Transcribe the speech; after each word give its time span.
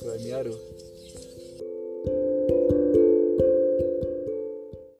Foi 0.00 0.16
a 0.16 0.18
Miaru. 0.18 0.58